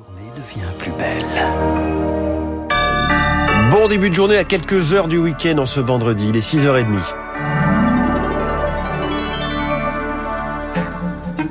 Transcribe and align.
journée 0.00 0.30
devient 0.34 0.72
plus 0.78 0.92
belle. 0.92 1.24
Bon 3.70 3.88
début 3.88 4.08
de 4.08 4.14
journée 4.14 4.36
à 4.36 4.44
quelques 4.44 4.94
heures 4.94 5.08
du 5.08 5.18
week-end 5.18 5.58
en 5.58 5.66
ce 5.66 5.80
vendredi, 5.80 6.28
il 6.28 6.36
est 6.36 6.40
6h30. 6.40 7.19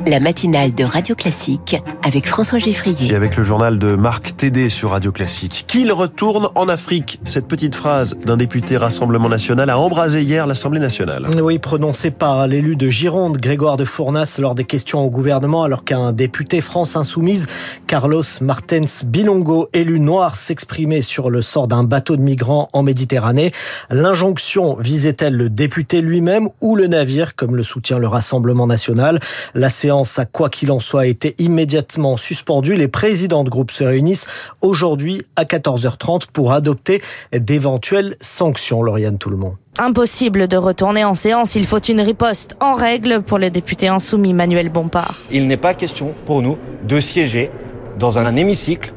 La 0.10 0.20
matinale 0.20 0.74
de 0.74 0.84
Radio 0.84 1.14
Classique 1.14 1.78
avec 2.02 2.26
François 2.26 2.58
Geffrier. 2.58 3.12
Et 3.12 3.16
avec 3.16 3.38
le 3.38 3.44
journal 3.44 3.78
de 3.78 3.96
Marc 3.96 4.36
Tédé 4.36 4.70
sur 4.70 4.90
Radio 4.90 5.12
Classique. 5.12 5.66
Qu'il 5.68 5.92
retourne 5.92 6.50
en 6.56 6.68
Afrique 6.68 7.20
Cette 7.26 7.48
petite 7.48 7.76
phrase 7.76 8.16
d'un 8.26 8.36
député 8.36 8.76
Rassemblement 8.76 9.30
National 9.30 9.70
a 9.70 9.78
embrasé 9.78 10.24
hier 10.24 10.48
l'Assemblée 10.48 10.80
nationale. 10.80 11.28
Oui, 11.40 11.60
prononcée 11.60 12.10
par 12.10 12.48
l'élu 12.48 12.76
de 12.76 12.90
Gironde, 12.90 13.38
Grégoire 13.38 13.78
de 13.78 13.86
Fournas, 13.86 14.38
lors 14.40 14.56
des 14.56 14.64
questions 14.64 15.06
au 15.06 15.12
gouvernement, 15.12 15.62
alors 15.62 15.84
qu'un 15.84 16.12
député 16.12 16.60
France 16.60 16.96
Insoumise, 16.96 17.46
Carlos 17.86 18.24
Martens 18.42 19.06
Bilongo, 19.06 19.70
élu 19.74 20.00
noir, 20.00 20.38
s'exprimait 20.38 21.04
sur 21.04 21.30
le 21.30 21.44
sort 21.44 21.68
d'un 21.68 21.84
bateau 21.84 22.18
de 22.18 22.24
migrants 22.24 22.68
en 22.74 22.82
Méditerranée. 22.82 23.52
L'injonction 23.92 24.76
visait-elle 24.80 25.38
le 25.38 25.52
député 25.52 26.02
lui-même 26.02 26.50
ou 26.62 26.76
le 26.76 26.88
navire, 26.88 27.36
comme 27.36 27.56
le 27.56 27.62
soutient 27.62 28.00
le 28.00 28.08
Rassemblement 28.08 28.66
National? 28.66 29.20
La 29.54 29.70
séance 29.70 29.99
à 30.18 30.26
quoi 30.26 30.50
qu'il 30.50 30.72
en 30.72 30.80
soit 30.80 31.02
a 31.02 31.06
été 31.06 31.36
immédiatement 31.38 32.18
suspendue. 32.18 32.76
Les 32.76 32.88
présidents 32.88 33.44
de 33.44 33.50
groupe 33.50 33.72
se 33.72 33.84
réunissent 33.84 34.26
aujourd'hui 34.62 35.24
à 35.36 35.44
14h30 35.44 36.28
pour 36.32 36.54
adopter 36.54 37.02
d'éventuelles 37.34 38.16
sanctions. 38.22 38.82
Lauriane 38.82 39.18
Tout-le-Monde. 39.18 39.56
Impossible 39.78 40.48
de 40.48 40.58
retourner 40.58 41.04
en 41.06 41.14
séance, 41.14 41.56
il 41.56 41.66
faut 41.66 41.80
une 41.80 42.02
riposte 42.02 42.56
en 42.60 42.74
règle 42.74 43.22
pour 43.22 43.38
le 43.38 43.50
député 43.50 43.88
insoumis 43.88 44.34
Manuel 44.34 44.70
Bompard. 44.70 45.16
Il 45.32 45.48
n'est 45.48 45.58
pas 45.58 45.74
question 45.74 46.14
pour 46.26 46.42
nous 46.42 46.58
de 46.88 47.00
siéger 47.00 47.52
dans 47.98 48.20
un 48.20 48.36
hémicycle 48.36 48.94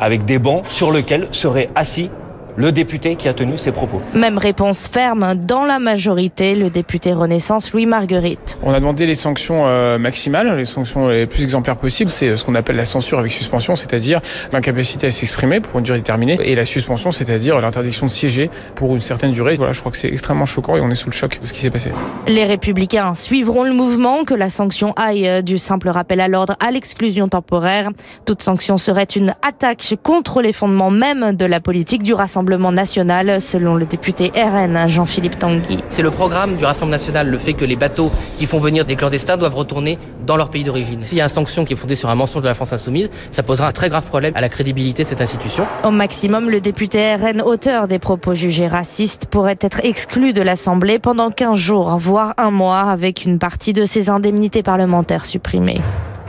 avec 0.00 0.24
des 0.24 0.38
bancs 0.38 0.64
sur 0.70 0.92
lesquels 0.92 1.28
seraient 1.30 1.70
assis 1.74 2.10
le 2.56 2.72
député 2.72 3.16
qui 3.16 3.28
a 3.28 3.34
tenu 3.34 3.58
ses 3.58 3.72
propos. 3.72 4.00
Même 4.14 4.38
réponse 4.38 4.88
ferme 4.88 5.34
dans 5.34 5.64
la 5.64 5.78
majorité, 5.78 6.54
le 6.54 6.70
député 6.70 7.12
Renaissance 7.12 7.72
Louis 7.72 7.86
Marguerite. 7.86 8.58
On 8.62 8.72
a 8.72 8.78
demandé 8.78 9.06
les 9.06 9.14
sanctions 9.14 9.66
euh, 9.66 9.98
maximales, 9.98 10.56
les 10.56 10.64
sanctions 10.64 11.08
les 11.08 11.26
plus 11.26 11.42
exemplaires 11.42 11.76
possibles. 11.76 12.10
C'est 12.10 12.28
euh, 12.28 12.36
ce 12.36 12.44
qu'on 12.44 12.54
appelle 12.54 12.76
la 12.76 12.84
censure 12.84 13.18
avec 13.18 13.32
suspension, 13.32 13.76
c'est-à-dire 13.76 14.20
l'incapacité 14.52 15.06
à 15.06 15.10
s'exprimer 15.10 15.60
pour 15.60 15.78
une 15.78 15.84
durée 15.84 15.98
déterminée, 15.98 16.38
et 16.42 16.54
la 16.54 16.66
suspension, 16.66 17.10
c'est-à-dire 17.10 17.60
l'interdiction 17.60 18.06
de 18.06 18.10
siéger 18.10 18.50
pour 18.74 18.94
une 18.94 19.00
certaine 19.00 19.32
durée. 19.32 19.54
Voilà, 19.54 19.72
je 19.72 19.80
crois 19.80 19.92
que 19.92 19.98
c'est 19.98 20.08
extrêmement 20.08 20.46
choquant 20.46 20.76
et 20.76 20.80
on 20.80 20.90
est 20.90 20.94
sous 20.94 21.08
le 21.08 21.14
choc 21.14 21.38
de 21.40 21.46
ce 21.46 21.52
qui 21.52 21.60
s'est 21.60 21.70
passé. 21.70 21.90
Les 22.28 22.44
républicains 22.44 23.14
suivront 23.14 23.64
le 23.64 23.72
mouvement, 23.72 24.24
que 24.24 24.34
la 24.34 24.50
sanction 24.50 24.92
aille 24.96 25.26
euh, 25.26 25.42
du 25.42 25.58
simple 25.58 25.88
rappel 25.88 26.20
à 26.20 26.28
l'ordre 26.28 26.56
à 26.60 26.70
l'exclusion 26.70 27.28
temporaire. 27.28 27.90
Toute 28.26 28.42
sanction 28.42 28.76
serait 28.78 29.04
une 29.04 29.34
attaque 29.46 29.94
contre 30.02 30.42
les 30.42 30.52
fondements 30.52 30.90
même 30.90 31.32
de 31.32 31.46
la 31.46 31.60
politique 31.60 32.02
du 32.02 32.12
Rassemblement 32.14 32.41
national, 32.42 33.40
selon 33.40 33.74
le 33.74 33.84
député 33.84 34.32
RN 34.34 34.88
Jean-Philippe 34.88 35.38
Tanguy. 35.38 35.78
C'est 35.88 36.02
le 36.02 36.10
programme 36.10 36.56
du 36.56 36.64
Rassemblement 36.64 36.92
national, 36.92 37.28
le 37.28 37.38
fait 37.38 37.54
que 37.54 37.64
les 37.64 37.76
bateaux 37.76 38.10
qui 38.38 38.46
font 38.46 38.58
venir 38.58 38.84
des 38.84 38.96
clandestins 38.96 39.36
doivent 39.36 39.54
retourner 39.54 39.98
dans 40.26 40.36
leur 40.36 40.50
pays 40.50 40.64
d'origine. 40.64 41.04
S'il 41.04 41.18
y 41.18 41.20
a 41.20 41.24
une 41.24 41.30
sanction 41.30 41.64
qui 41.64 41.72
est 41.72 41.76
fondée 41.76 41.96
sur 41.96 42.08
un 42.10 42.14
mensonge 42.14 42.42
de 42.42 42.48
la 42.48 42.54
France 42.54 42.72
insoumise, 42.72 43.10
ça 43.30 43.42
posera 43.42 43.68
un 43.68 43.72
très 43.72 43.88
grave 43.88 44.04
problème 44.04 44.32
à 44.36 44.40
la 44.40 44.48
crédibilité 44.48 45.04
de 45.04 45.08
cette 45.08 45.20
institution. 45.20 45.66
Au 45.84 45.90
maximum, 45.90 46.50
le 46.50 46.60
député 46.60 47.14
RN, 47.14 47.42
auteur 47.42 47.88
des 47.88 47.98
propos 47.98 48.34
jugés 48.34 48.66
racistes, 48.66 49.26
pourrait 49.26 49.58
être 49.60 49.80
exclu 49.84 50.32
de 50.32 50.42
l'Assemblée 50.42 50.98
pendant 50.98 51.30
15 51.30 51.56
jours, 51.56 51.96
voire 51.98 52.34
un 52.36 52.50
mois, 52.50 52.80
avec 52.80 53.24
une 53.24 53.38
partie 53.38 53.72
de 53.72 53.84
ses 53.84 54.10
indemnités 54.10 54.62
parlementaires 54.62 55.24
supprimées. 55.26 55.80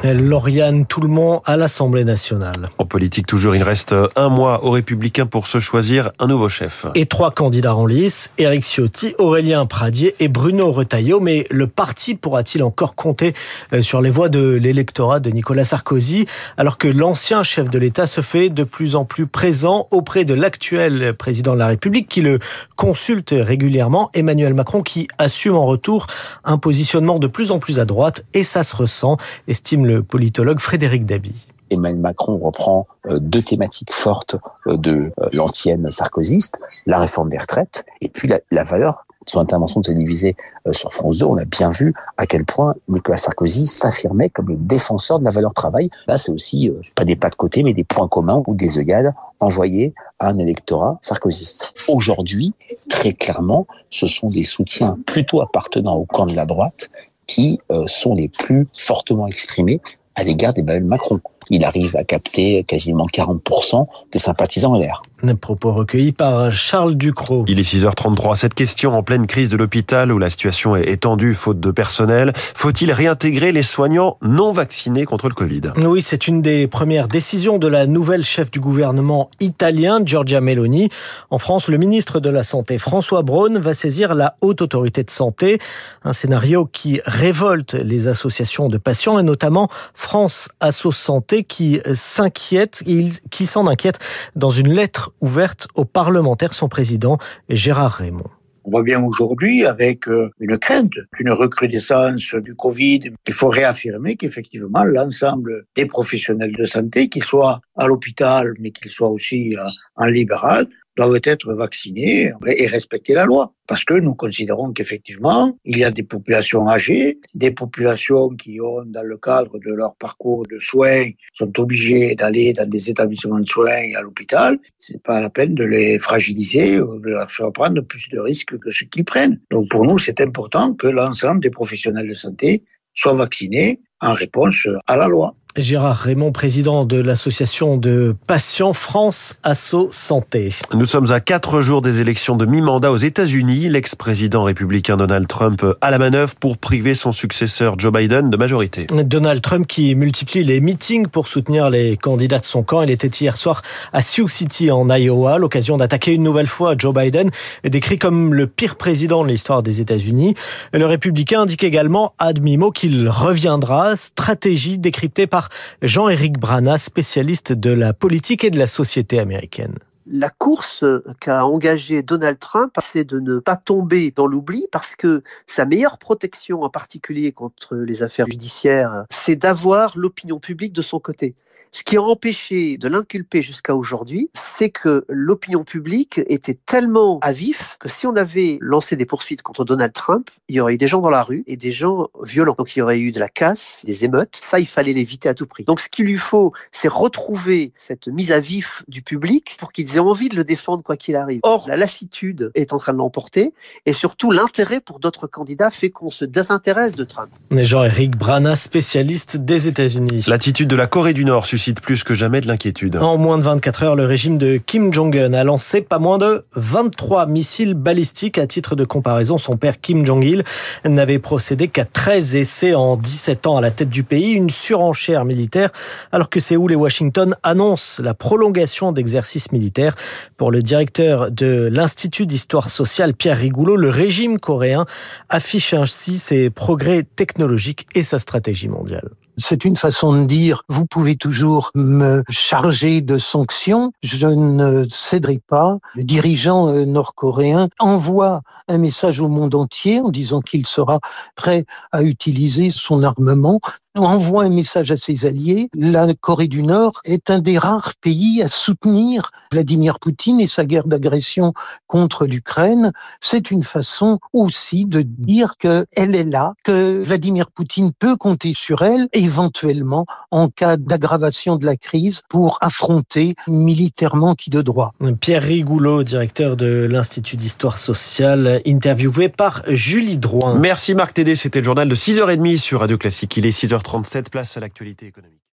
Lauriane 0.04 0.86
Tout-le-Monde 0.86 1.40
à 1.46 1.56
l'Assemblée 1.56 2.04
nationale. 2.04 2.68
En 2.78 2.86
politique 2.86 3.26
toujours, 3.26 3.56
il 3.56 3.64
reste 3.64 3.96
un 4.16 4.30
mois 4.30 4.66
aux 4.66 4.72
Républicains 4.72 5.26
pour 5.26 5.48
se 5.48 5.60
choisir 5.60 6.12
un 6.20 6.28
nouveau 6.28 6.50
chef. 6.50 6.86
Et 6.96 7.06
trois 7.06 7.32
candidats 7.32 7.76
en 7.76 7.86
lice, 7.86 8.32
Éric 8.38 8.66
Ciotti, 8.66 9.16
Aurélien 9.18 9.66
Pradier 9.66 10.16
et 10.20 10.28
Bruno 10.28 10.72
Retailleau. 10.72 11.20
Mais 11.20 11.48
le 11.50 11.68
parti 11.68 12.16
pourra-t-il 12.16 12.64
encore 12.64 12.96
compter 12.96 13.34
euh, 13.72 13.82
sur 13.82 14.02
les 14.02 14.10
voix 14.10 14.30
de 14.30 14.42
l'électorat 14.42 15.20
de 15.20 15.30
Nicolas 15.30 15.64
Sarkozy 15.64 16.26
alors 16.58 16.78
que 16.78 16.88
l'ancien 16.88 17.44
chef 17.44 17.70
de 17.70 17.80
l'État 17.80 18.08
se 18.08 18.22
fait 18.22 18.50
de 18.50 18.64
plus 18.64 18.96
en 18.96 19.06
plus 19.06 19.28
présent 19.28 19.88
auprès 19.92 20.26
de 20.26 20.34
l'actuel 20.34 21.14
président 21.14 21.54
de 21.54 21.60
la 21.60 21.68
République 21.68 22.08
qui 22.08 22.22
le 22.22 22.40
consulte 22.76 23.34
régulièrement, 23.38 24.10
Emmanuel 24.14 24.54
Macron 24.54 24.82
qui 24.82 25.08
assume 25.18 25.56
en 25.56 25.66
retour 25.66 26.08
un 26.44 26.58
positionnement 26.58 27.20
de 27.20 27.28
plus 27.28 27.52
en 27.52 27.60
plus 27.60 27.80
à 27.80 27.86
droite 27.86 28.26
et 28.34 28.44
ça 28.44 28.64
se 28.64 28.76
ressent, 28.76 29.18
estime 29.48 29.86
le 29.86 29.93
politologue 30.02 30.60
Frédéric 30.60 31.06
Dabi. 31.06 31.34
Emmanuel 31.74 32.00
Macron 32.00 32.38
reprend 32.38 32.88
euh, 33.08 33.20
deux 33.20 33.42
thématiques 33.42 33.94
fortes 33.94 34.36
euh, 34.68 34.78
de 34.78 35.12
euh, 35.20 35.30
l'ancienne 35.34 35.90
sarkozyste, 35.92 36.60
la 36.86 37.00
réforme 37.00 37.30
des 37.30 37.38
retraites 37.38 37.86
et 38.02 38.10
puis 38.10 38.28
la, 38.28 38.64
valeur. 38.64 39.06
Son 39.26 39.40
intervention 39.40 39.80
télévisée 39.80 40.36
sur 40.72 40.92
France 40.92 41.20
2, 41.20 41.26
on 41.26 41.38
a 41.38 41.46
bien 41.46 41.72
vu 41.72 41.94
à 42.18 42.26
quel 42.26 42.44
point 42.44 42.76
Nicolas 42.90 43.18
Sarkozy 43.18 43.68
s'affirmait 43.68 44.30
comme 44.30 44.50
le 44.50 44.58
défenseur 44.58 45.18
de 45.18 45.24
la 45.24 45.30
valeur 45.30 45.54
travail. 45.54 45.90
Là, 46.08 46.18
c'est 46.18 46.34
aussi 46.34 46.70
pas 46.94 47.06
des 47.06 47.16
pas 47.16 47.30
de 47.30 47.36
côté, 47.36 47.64
mais 47.64 47.74
des 47.74 47.86
points 47.86 48.10
communs 48.10 48.44
ou 48.48 48.54
des 48.54 48.78
œillades 48.78 49.14
envoyés 49.40 49.94
à 50.20 50.28
un 50.28 50.40
électorat 50.40 50.98
sarkozyste. 51.00 51.74
Aujourd'hui, 51.88 52.54
très 52.90 53.14
clairement, 53.14 53.66
ce 53.90 54.08
sont 54.08 54.28
des 54.28 54.44
soutiens 54.44 54.98
plutôt 55.06 55.42
appartenant 55.42 55.96
au 55.96 56.06
camp 56.06 56.26
de 56.26 56.36
la 56.36 56.46
droite 56.46 56.90
qui 57.28 57.60
euh, 57.72 57.88
sont 57.88 58.14
les 58.14 58.28
plus 58.28 58.68
fortement 58.78 59.28
exprimés 59.28 59.82
à 60.16 60.24
l'égard 60.24 60.54
d'Emmanuel 60.54 60.84
Macron. 60.84 61.20
Il 61.50 61.66
arrive 61.66 61.96
à 61.96 62.04
capter 62.04 62.64
quasiment 62.64 63.08
40% 63.08 63.86
des 64.12 64.20
sympathisants 64.20 64.78
LR. 64.78 65.02
Un 65.26 65.36
propos 65.36 65.72
recueillis 65.72 66.12
par 66.12 66.52
Charles 66.52 66.96
Ducrot. 66.96 67.46
Il 67.48 67.58
est 67.58 67.74
6h33. 67.74 68.36
Cette 68.36 68.54
question 68.54 68.94
en 68.94 69.04
pleine 69.04 69.26
crise 69.26 69.50
de 69.50 69.56
l'hôpital 69.56 70.12
où 70.12 70.20
la 70.20 70.30
situation 70.30 70.76
est 70.76 71.04
tendue 71.04 71.34
faute 71.34 71.62
de 71.62 71.72
personnel. 71.72 72.34
Faut-il 72.36 72.92
réintégrer 72.92 73.54
les 73.54 73.64
soignants 73.64 74.18
non 74.22 74.52
vaccinés 74.52 75.06
contre 75.06 75.30
le 75.30 75.34
Covid? 75.34 75.62
Oui, 75.78 76.02
c'est 76.02 76.28
une 76.28 76.42
des 76.42 76.68
premières 76.68 77.08
décisions 77.08 77.58
de 77.58 77.68
la 77.68 77.88
nouvelle 77.88 78.26
chef 78.26 78.52
du 78.52 78.60
gouvernement 78.60 79.30
italien, 79.40 80.02
Giorgia 80.04 80.42
Meloni. 80.42 80.90
En 81.30 81.38
France, 81.38 81.70
le 81.70 81.78
ministre 81.78 82.20
de 82.20 82.30
la 82.30 82.44
Santé, 82.44 82.78
François 82.78 83.22
Braun, 83.22 83.60
va 83.60 83.74
saisir 83.74 84.16
la 84.16 84.36
haute 84.42 84.62
autorité 84.62 85.04
de 85.04 85.10
santé. 85.10 85.58
Un 86.04 86.14
scénario 86.14 86.66
qui 86.66 87.00
révolte 87.06 87.76
les 87.76 88.08
associations 88.08 88.68
de 88.68 88.78
patients 88.78 89.20
et 89.20 89.24
notamment 89.24 89.70
France 89.94 90.50
Asso 90.60 90.92
Santé 90.92 91.33
qui 91.42 91.80
s'inquiète, 91.96 92.84
qui 93.32 93.46
s'en 93.48 93.66
inquiète 93.66 93.98
dans 94.36 94.52
une 94.52 94.72
lettre 94.72 95.12
ouverte 95.22 95.68
aux 95.74 95.86
parlementaires, 95.86 96.54
son 96.54 96.70
président 96.70 97.18
Gérard 97.50 97.94
Raymond. 97.94 98.30
On 98.66 98.72
voit 98.72 98.84
bien 98.84 99.04
aujourd'hui, 99.04 99.66
avec 99.66 100.08
euh, 100.08 100.30
une 100.40 100.58
crainte 100.58 100.94
d'une 101.18 101.32
recrudescence 101.32 102.34
du 102.36 102.56
Covid, 102.56 103.12
qu'il 103.26 103.34
faut 103.34 103.50
réaffirmer 103.50 104.16
qu'effectivement, 104.16 104.86
l'ensemble 104.86 105.66
des 105.76 105.86
professionnels 105.86 106.54
de 106.54 106.64
santé, 106.64 107.10
qu'ils 107.10 107.26
soient 107.26 107.60
à 107.76 107.88
l'hôpital, 107.88 108.54
mais 108.60 108.72
qu'ils 108.72 108.92
soient 108.92 109.10
aussi 109.10 109.58
euh, 109.58 109.64
en 109.98 110.06
libéral, 110.06 110.68
doivent 110.96 111.20
être 111.24 111.54
vaccinés 111.54 112.32
et 112.46 112.68
respecter 112.68 113.14
la 113.14 113.26
loi. 113.26 113.54
Parce 113.68 113.84
que 113.86 113.94
nous 113.94 114.14
considérons 114.14 114.74
qu'effectivement, 114.74 115.58
il 115.64 115.78
y 115.78 115.84
a 115.84 115.92
des 115.92 116.04
populations 116.04 116.70
âgées, 116.70 117.20
des 117.34 117.52
populations 117.52 118.30
qui 118.30 118.60
ont, 118.62 118.84
dans 118.86 119.04
le 119.04 119.18
cadre 119.18 119.58
de 119.58 119.74
leur 119.74 119.96
parcours 119.96 120.46
de 120.46 120.60
soins, 120.60 121.06
sont 121.34 121.52
obligées 121.60 122.16
d'aller 122.16 122.54
dans 122.54 122.70
des 122.70 122.90
établissements 122.90 123.40
de 123.40 123.48
soins 123.48 123.78
et 123.78 123.96
à 123.96 124.02
l'hôpital. 124.02 124.60
C'est 124.78 125.02
pas 125.02 125.22
la 125.22 125.30
peine 125.30 125.56
de 125.56 125.64
les 125.64 125.98
fragiliser 125.98 126.82
ou 126.82 127.00
de 127.00 127.10
leur 127.10 127.32
faire 127.32 127.52
prendre 127.52 127.82
plus 127.82 128.10
de 128.10 128.20
risques 128.20 128.58
que 128.60 128.72
ce 128.72 128.84
qu'ils 128.84 129.06
prennent. 129.06 129.40
Donc 129.50 129.70
pour 129.70 129.86
nous, 129.86 129.98
c'est 129.98 130.20
important 130.22 130.74
que 130.74 130.88
l'ensemble 130.88 131.42
des 131.42 131.50
professionnels 131.50 132.10
de 132.10 132.14
santé 132.14 132.64
soient 132.94 133.14
vaccinés 133.14 133.82
en 134.02 134.14
réponse 134.14 134.68
à 134.88 134.98
la 134.98 135.08
loi. 135.08 135.36
Gérard 135.56 135.98
Raymond, 135.98 136.32
président 136.32 136.84
de 136.84 137.00
l'association 137.00 137.78
de 137.78 138.16
patients 138.28 138.74
France 138.74 139.36
Asso 139.44 139.90
Santé. 139.92 140.50
Nous 140.74 140.88
sommes 140.88 141.12
à 141.12 141.20
quatre 141.20 141.62
jours 141.62 141.84
des 141.84 142.02
élections 142.02 142.36
de 142.36 142.48
mi-mandat 142.48 142.92
aux 142.92 142.98
États-Unis. 142.98 143.70
L'ex-président 143.70 144.46
républicain 144.46 144.98
Donald 144.98 145.28
Trump 145.28 145.64
à 145.80 145.92
la 145.92 146.00
manœuvre 146.00 146.34
pour 146.36 146.58
priver 146.58 146.96
son 146.96 147.12
successeur 147.12 147.78
Joe 147.78 147.94
Biden 147.94 148.32
de 148.32 148.38
majorité. 148.38 148.88
Donald 148.88 149.42
Trump 149.42 149.68
qui 149.68 149.94
multiplie 149.94 150.44
les 150.44 150.60
meetings 150.60 151.06
pour 151.06 151.28
soutenir 151.28 151.70
les 151.70 151.98
candidats 151.98 152.40
de 152.40 152.46
son 152.46 152.64
camp. 152.64 152.82
Il 152.82 152.90
était 152.90 153.08
hier 153.08 153.38
soir 153.38 153.62
à 153.92 154.02
Sioux 154.02 154.28
City 154.28 154.72
en 154.72 154.90
Iowa, 154.90 155.38
l'occasion 155.38 155.78
d'attaquer 155.78 156.14
une 156.14 156.24
nouvelle 156.24 156.48
fois 156.48 156.74
Joe 156.76 156.96
Biden, 156.96 157.30
décrit 157.64 158.00
comme 158.00 158.34
le 158.34 158.48
pire 158.48 158.76
président 158.76 159.24
de 159.24 159.30
l'histoire 159.30 159.62
des 159.62 159.82
États-Unis. 159.82 160.34
Le 160.74 160.86
républicain 160.88 161.42
indique 161.42 161.64
également 161.64 162.16
à 162.18 162.34
demi-mot 162.34 162.72
qu'il 162.72 163.08
reviendra, 163.08 163.96
stratégie 163.96 164.80
décryptée 164.80 165.28
par 165.28 165.43
Jean-Éric 165.82 166.40
Brana, 166.40 166.78
spécialiste 166.78 167.54
de 167.54 167.72
la 167.72 167.94
politique 167.94 168.44
et 168.44 168.50
de 168.50 168.60
la 168.60 168.68
société 168.68 169.20
américaine. 169.20 169.76
La 170.06 170.30
course 170.30 170.84
qu'a 171.22 171.46
engagée 171.46 172.04
Donald 172.04 172.38
Trump, 172.38 172.74
c'est 172.80 173.06
de 173.06 173.20
ne 173.20 173.40
pas 173.40 173.56
tomber 173.56 174.12
dans 174.12 174.28
l'oubli 174.28 174.68
parce 174.72 174.96
que 174.96 175.24
sa 175.48 175.64
meilleure 175.64 175.98
protection, 175.98 176.64
en 176.64 176.70
particulier 176.70 177.32
contre 177.32 177.76
les 177.76 178.04
affaires 178.04 178.26
judiciaires, 178.26 179.06
c'est 179.10 179.38
d'avoir 179.38 179.98
l'opinion 179.98 180.40
publique 180.40 180.74
de 180.74 180.82
son 180.82 181.00
côté. 181.00 181.36
Ce 181.76 181.82
qui 181.82 181.98
a 181.98 182.04
empêché 182.04 182.78
de 182.78 182.88
l'inculper 182.88 183.42
jusqu'à 183.42 183.74
aujourd'hui, 183.74 184.30
c'est 184.36 184.70
que 184.70 185.06
l'opinion 185.10 185.64
publique 185.64 186.22
était 186.28 186.54
tellement 186.54 187.18
à 187.24 187.34
vif 187.34 187.78
que 187.80 187.90
si 187.90 188.06
on 188.06 188.16
avait 188.16 188.60
lancé 188.62 188.96
des 188.96 189.08
poursuites 189.08 189.42
contre 189.42 189.66
Donald 189.66 189.92
Trump, 189.92 190.30
il 190.50 190.56
y 190.56 190.60
aurait 190.60 190.76
eu 190.76 190.78
des 190.78 190.88
gens 190.88 191.02
dans 191.02 191.10
la 191.10 191.24
rue 191.24 191.44
et 191.48 191.58
des 191.58 191.72
gens 191.72 192.10
violents. 192.22 192.54
Donc 192.56 192.76
il 192.76 192.80
y 192.80 192.82
aurait 192.84 193.00
eu 193.00 193.12
de 193.12 193.20
la 193.20 193.28
casse, 193.28 193.82
des 193.88 194.06
émeutes. 194.06 194.38
Ça, 194.40 194.60
il 194.60 194.68
fallait 194.68 194.94
l'éviter 194.94 195.28
à 195.30 195.34
tout 195.34 195.48
prix. 195.48 195.64
Donc 195.64 195.80
ce 195.80 195.90
qu'il 195.90 196.06
lui 196.06 196.18
faut, 196.18 196.54
c'est 196.72 196.88
retrouver 196.88 197.74
cette 197.76 198.08
mise 198.08 198.32
à 198.32 198.40
vif 198.40 198.84
du 198.88 199.02
public 199.02 199.56
pour 199.58 199.72
qu'ils 199.72 199.96
aient 199.96 200.00
envie 200.00 200.30
de 200.30 200.36
le 200.36 200.44
défendre 200.44 200.84
quoi 200.84 200.96
qu'il 200.96 201.16
arrive. 201.16 201.40
Or, 201.42 201.66
la 201.68 201.76
lassitude 201.76 202.52
est 202.54 202.72
en 202.74 202.78
train 202.78 202.94
de 202.94 203.00
l'emporter 203.00 203.52
et 203.88 203.94
surtout 203.94 204.30
l'intérêt 204.30 204.80
pour 204.80 205.00
d'autres 205.00 205.26
candidats 205.26 205.72
fait 205.72 205.90
qu'on 205.90 206.12
se 206.12 206.24
désintéresse 206.24 206.92
de 206.92 207.04
Trump. 207.04 207.32
Jean-Éric 207.50 208.16
Brana, 208.16 208.56
spécialiste 208.56 209.38
des 209.38 209.68
États-Unis. 209.68 210.26
L'attitude 210.28 210.68
de 210.68 210.76
la 210.76 210.86
Corée 210.86 211.16
du 211.16 211.26
Nord 211.26 211.48
suscite 211.48 211.63
plus 211.72 212.04
que 212.04 212.14
jamais 212.14 212.42
de 212.42 212.48
l'inquiétude. 212.48 212.98
En 212.98 213.18
moins 213.18 213.38
de 213.38 213.44
24 213.44 213.84
heures, 213.84 213.96
le 213.96 214.06
régime 214.06 214.38
de 214.38 214.58
Kim 214.58 214.94
Jong-un 214.94 215.34
a 215.34 215.44
lancé 215.44 215.82
pas 215.82 216.00
moins 216.00 216.18
de 216.18 216.46
23 216.56 217.26
missiles 217.28 217.74
balistiques. 217.74 218.38
À 218.38 218.48
titre 218.48 218.76
de 218.76 218.84
comparaison, 218.84 219.38
son 219.38 219.56
père 219.56 219.80
Kim 219.80 220.06
Jong-il 220.06 220.44
n'avait 220.86 221.20
procédé 221.20 221.68
qu'à 221.68 221.86
13 221.86 222.36
essais 222.36 222.74
en 222.74 222.98
17 222.98 223.48
ans 223.48 223.58
à 223.58 223.62
la 223.62 223.72
tête 223.72 223.90
du 223.90 224.04
pays. 224.04 224.32
Une 224.32 224.50
surenchère 224.50 225.26
militaire, 225.26 225.70
alors 226.12 226.30
que 226.30 226.40
Séoul 226.40 226.72
et 226.72 226.76
Washington 226.76 227.36
annoncent 227.44 228.02
la 228.04 228.14
prolongation 228.14 228.92
d'exercices 228.92 229.52
militaires. 229.52 229.96
Pour 230.38 230.52
le 230.52 230.62
directeur 230.62 231.32
de 231.32 231.70
l'Institut 231.72 232.26
d'histoire 232.26 232.70
sociale, 232.70 233.14
Pierre 233.14 233.38
Rigoulot, 233.38 233.78
le 233.78 233.90
régime 233.90 234.40
coréen 234.40 234.86
affiche 235.30 235.74
ainsi 235.74 236.18
ses 236.18 236.50
progrès 236.50 237.04
technologiques 237.04 237.88
et 237.96 238.04
sa 238.04 238.20
stratégie 238.20 238.68
mondiale. 238.68 239.10
C'est 239.38 239.66
une 239.66 239.76
façon 239.76 240.14
de 240.14 240.26
dire, 240.26 240.64
vous 240.70 240.86
pouvez 240.86 241.16
toujours 241.16 241.72
me 241.74 242.24
charger 242.30 243.02
de 243.02 243.18
sanctions, 243.18 243.92
je 244.04 244.28
ne 244.28 244.88
céderai 244.90 245.42
pas. 245.48 245.80
Le 245.96 246.04
dirigeant 246.04 246.70
euh, 246.70 246.86
nord-coréen 246.86 247.70
envoie 247.80 248.42
un 248.68 248.78
message 248.78 249.20
au 249.20 249.28
monde 249.30 249.56
entier 249.56 250.00
en 250.02 250.10
disant 250.10 250.42
qu'il 250.42 250.68
sera 250.68 251.00
prêt 251.36 251.66
à 251.92 252.04
utiliser 252.04 252.70
son 252.70 253.04
armement 253.04 253.60
envoie 253.96 254.44
un 254.44 254.50
message 254.50 254.92
à 254.92 254.98
ses 254.98 255.26
alliés. 255.26 255.70
La 255.76 256.08
Corée 256.14 256.48
du 256.48 256.64
Nord 256.64 257.00
est 257.06 257.30
un 257.30 257.40
des 257.40 257.58
rares 257.58 257.94
pays 258.02 258.42
à 258.42 258.48
soutenir 258.48 259.32
Vladimir 259.52 260.00
Poutine 260.00 260.40
et 260.40 260.48
sa 260.48 260.66
guerre 260.66 260.88
d'agression 260.88 261.54
contre 261.88 262.26
l'Ukraine. 262.26 262.92
C'est 263.20 263.52
une 263.52 263.64
façon 263.64 264.20
aussi 264.34 264.86
de 264.86 265.02
dire 265.02 265.58
qu'elle 265.58 265.86
est 265.96 266.24
là, 266.24 266.54
que 266.64 267.04
Vladimir 267.04 267.52
Poutine 267.52 267.92
peut 267.98 268.16
compter 268.16 268.54
sur 268.56 268.82
elle, 268.82 269.08
éventuellement 269.14 270.06
en 270.32 270.48
cas 270.48 270.78
d'aggravation 270.78 271.58
de 271.58 271.66
la 271.66 271.76
crise, 271.76 272.22
pour 272.30 272.58
affronter 272.62 273.36
militairement 273.48 274.36
qui 274.36 274.50
de 274.50 274.62
droit. 274.62 274.94
Pierre 275.20 275.44
Rigoulot, 275.44 276.04
directeur 276.04 276.56
de 276.56 276.88
l'Institut 276.90 277.38
d'histoire 277.38 277.78
sociale, 277.78 278.62
interviewé 278.66 279.30
par 279.30 279.64
Julie 279.68 280.18
Drouin. 280.18 280.56
Merci 280.56 280.96
Marc 280.96 281.14
Tédé, 281.14 281.36
c'était 281.36 281.60
le 281.60 281.66
journal 281.66 281.88
de 281.88 281.96
6h30 281.96 282.58
sur 282.58 282.80
Radio 282.80 282.98
Classique. 282.98 283.38
Il 283.38 283.46
est 283.46 283.52
6h37, 283.84 284.30
place 284.30 284.58
à 284.58 284.60
l'actualité 284.60 285.06
économique. 285.06 285.43